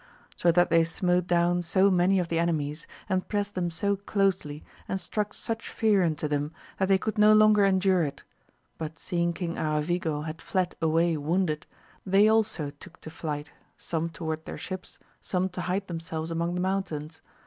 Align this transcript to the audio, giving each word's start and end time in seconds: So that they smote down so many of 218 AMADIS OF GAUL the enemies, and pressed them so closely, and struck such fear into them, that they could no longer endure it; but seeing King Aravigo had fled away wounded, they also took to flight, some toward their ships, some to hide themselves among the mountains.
So 0.35 0.51
that 0.53 0.71
they 0.71 0.83
smote 0.83 1.27
down 1.27 1.61
so 1.61 1.91
many 1.91 2.17
of 2.17 2.29
218 2.29 2.29
AMADIS 2.31 2.31
OF 2.31 2.31
GAUL 2.31 2.35
the 2.35 2.39
enemies, 2.39 3.07
and 3.07 3.27
pressed 3.29 3.53
them 3.53 3.69
so 3.69 3.95
closely, 3.95 4.63
and 4.87 4.99
struck 4.99 5.31
such 5.31 5.69
fear 5.69 6.01
into 6.01 6.27
them, 6.27 6.53
that 6.79 6.87
they 6.87 6.97
could 6.97 7.19
no 7.19 7.33
longer 7.33 7.63
endure 7.63 8.01
it; 8.01 8.23
but 8.79 8.97
seeing 8.97 9.31
King 9.31 9.59
Aravigo 9.59 10.23
had 10.25 10.41
fled 10.41 10.75
away 10.81 11.17
wounded, 11.17 11.67
they 12.03 12.27
also 12.27 12.71
took 12.79 12.99
to 13.01 13.11
flight, 13.11 13.53
some 13.77 14.09
toward 14.09 14.45
their 14.45 14.57
ships, 14.57 14.97
some 15.21 15.49
to 15.49 15.61
hide 15.61 15.85
themselves 15.85 16.31
among 16.31 16.55
the 16.55 16.61
mountains. 16.61 17.21